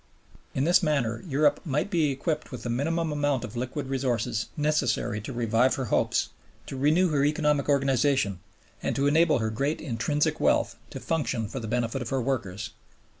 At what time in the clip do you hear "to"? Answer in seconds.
5.21-5.31, 6.65-6.75, 8.95-9.05, 10.89-10.99